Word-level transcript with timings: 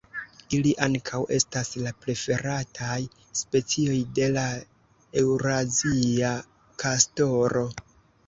Ili 0.57 0.69
ankaŭ 0.83 1.17
estas 1.35 1.67
la 1.87 1.91
preferataj 2.05 2.95
specioj 3.41 3.99
de 4.19 4.31
la 4.37 4.45
eŭrazia 5.23 6.33
kastoro. 6.85 7.63